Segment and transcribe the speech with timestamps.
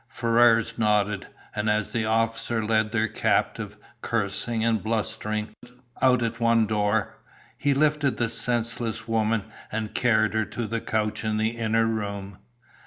[0.07, 5.49] Ferrars nodded, and as the officers led their captive, cursing and blustering,
[6.01, 7.17] out at one door,
[7.55, 12.39] he lifted the senseless woman, and carried her to the couch in the inner room.